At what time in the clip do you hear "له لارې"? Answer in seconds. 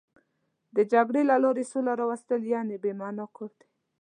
1.29-1.63